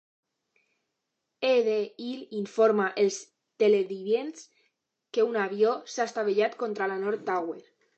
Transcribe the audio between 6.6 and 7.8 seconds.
contra la North Tower.